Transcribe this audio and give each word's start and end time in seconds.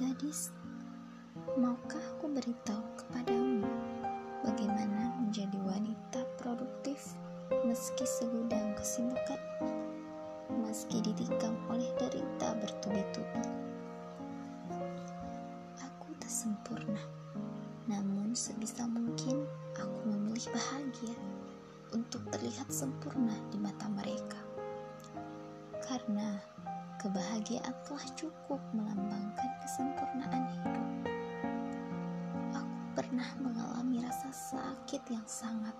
Gadis, 0.00 0.48
maukah 1.60 2.00
aku 2.16 2.32
beritahu 2.32 2.80
kepadamu 2.96 3.68
bagaimana 4.40 5.12
menjadi 5.20 5.60
wanita 5.60 6.24
produktif 6.40 7.12
meski 7.68 8.08
segudang 8.08 8.72
kesibukan, 8.80 9.36
meski 10.56 11.04
ditikam 11.04 11.52
oleh 11.68 11.84
derita 12.00 12.56
bertubi-tubi? 12.64 13.44
Aku 15.84 16.08
tak 16.16 16.32
sempurna, 16.32 17.04
namun 17.84 18.32
sebisa 18.32 18.88
mungkin 18.88 19.44
aku 19.76 20.00
memilih 20.08 20.48
bahagia 20.48 21.12
untuk 21.92 22.24
terlihat 22.32 22.72
sempurna 22.72 23.36
di 23.52 23.60
mata 23.60 23.84
mereka. 23.92 24.40
Karena 25.84 26.40
kebahagiaan 27.04 27.76
telah 27.84 28.08
cukup 28.16 28.60
melambangkan 28.72 29.29
pernah 33.20 33.52
mengalami 33.52 34.00
rasa 34.00 34.32
sakit 34.32 35.12
yang 35.12 35.28
sangat 35.28 35.76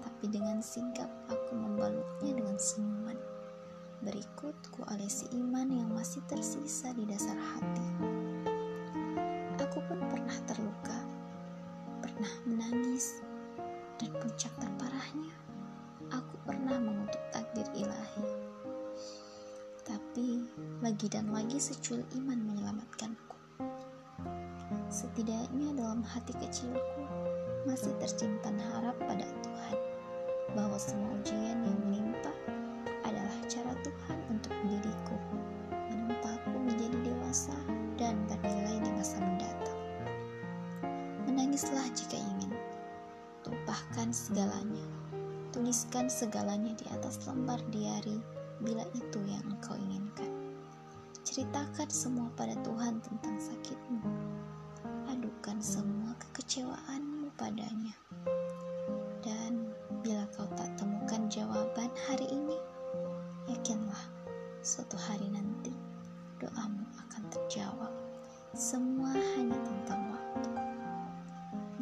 tapi 0.00 0.32
dengan 0.32 0.64
sigap 0.64 1.12
aku 1.28 1.52
membalutnya 1.52 2.40
dengan 2.40 2.56
senyuman. 2.56 3.20
Berikut 4.00 4.56
ku 4.72 4.80
alesi 4.88 5.28
iman 5.36 5.68
yang 5.68 5.92
masih 5.92 6.24
tersisa 6.24 6.88
di 6.96 7.04
dasar 7.04 7.36
hati. 7.36 7.84
Aku 9.60 9.76
pun 9.84 10.08
pernah 10.08 10.32
terluka, 10.48 11.04
pernah 12.00 12.32
menangis, 12.48 13.20
dan 14.00 14.08
puncak 14.16 14.56
terparahnya, 14.56 15.36
aku 16.16 16.48
pernah 16.48 16.80
mengutuk 16.80 17.20
takdir 17.28 17.68
ilahi. 17.76 18.24
Tapi 19.84 20.48
lagi 20.80 21.12
dan 21.12 21.28
lagi 21.28 21.60
secuil 21.60 22.08
iman 22.16 22.40
menyelamatkanku. 22.40 23.33
Setidaknya 24.94 25.74
dalam 25.74 26.06
hati 26.06 26.30
kecilku 26.38 27.02
masih 27.66 27.90
tersimpan 27.98 28.54
harap 28.70 28.94
pada 29.02 29.26
Tuhan 29.42 29.78
bahwa 30.54 30.78
semua 30.78 31.18
ujian 31.18 31.66
yang 31.66 31.78
menimpa 31.82 32.30
adalah 33.02 33.34
cara 33.50 33.74
Tuhan 33.82 34.18
untuk 34.30 34.54
mendidikku, 34.62 35.18
menempaku 35.90 36.54
menjadi 36.62 37.10
dewasa 37.10 37.58
dan 37.98 38.14
bernilai 38.30 38.86
di 38.86 38.90
masa 38.94 39.18
mendatang. 39.18 39.80
Menangislah 41.26 41.90
jika 41.90 42.14
ingin, 42.14 42.54
tumpahkan 43.42 44.14
segalanya, 44.14 44.86
tuliskan 45.50 46.06
segalanya 46.06 46.70
di 46.70 46.86
atas 46.94 47.18
lembar 47.26 47.58
diari 47.74 48.22
bila 48.62 48.86
itu 48.94 49.18
yang 49.26 49.42
engkau 49.50 49.74
inginkan. 49.74 50.30
Ceritakan 51.26 51.90
semua 51.90 52.30
pada 52.38 52.54
Tuhan 52.62 53.02
tentang 53.02 53.34
sakitmu. 53.42 54.34
Adukan 55.24 55.56
semua 55.56 56.12
kekecewaanmu 56.20 57.32
padanya. 57.40 57.96
jawaban 61.34 61.90
hari 62.06 62.30
ini, 62.30 62.54
yakinlah 63.50 64.06
suatu 64.62 64.94
hari 64.94 65.26
nanti 65.34 65.74
doamu 66.38 66.86
akan 66.94 67.22
terjawab. 67.26 67.90
Semua 68.54 69.10
hanya 69.34 69.58
tentang 69.66 70.14
waktu. 70.14 70.50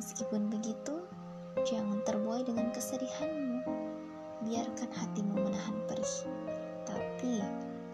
Meskipun 0.00 0.48
begitu, 0.48 1.04
jangan 1.68 2.00
terbuai 2.08 2.48
dengan 2.48 2.72
kesedihanmu. 2.72 3.60
Biarkan 4.48 4.88
hatimu 4.88 5.36
menahan 5.36 5.76
perih. 5.84 6.16
Tapi 6.88 7.44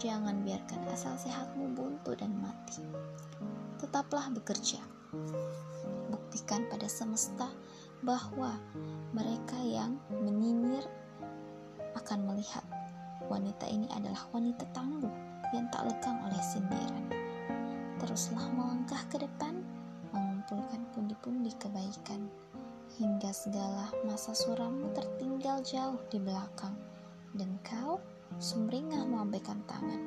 jangan 0.00 0.40
biarkan 0.40 0.88
asal 0.88 1.12
sehatmu 1.20 1.76
buntu 1.76 2.16
dan 2.16 2.32
mati. 2.40 2.80
Tetaplah 3.76 4.32
bekerja. 4.32 4.80
Buktikan 6.08 6.64
pada 6.72 6.88
semesta 6.88 7.52
bahwa 8.00 8.56
mereka 9.12 9.60
yang 9.60 10.00
menyinyir 10.08 10.88
akan 11.92 12.32
melihat 12.32 12.64
wanita 13.28 13.68
ini 13.68 13.84
adalah 13.92 14.24
wanita 14.32 14.64
tangguh 14.72 15.12
yang 15.52 15.68
tak 15.68 15.84
lekang 15.84 16.16
oleh 16.24 16.40
sindiran. 16.40 17.06
Teruslah 18.00 18.48
melangkah 18.56 19.04
ke 19.12 19.20
depan, 19.20 19.60
mengumpulkan 20.10 20.80
pundi-pundi 20.96 21.52
kebaikan, 21.60 22.26
hingga 22.96 23.30
segala 23.30 23.92
masa 24.08 24.34
surammu 24.34 24.90
tertinggal 24.96 25.60
jauh 25.62 26.00
di 26.08 26.18
belakang, 26.18 26.74
dan 27.36 27.52
kau 27.62 28.00
sumringah 28.40 29.04
melambaikan 29.06 29.60
tangan. 29.68 30.01